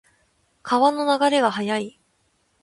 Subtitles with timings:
[0.63, 1.99] 川の流れが速い。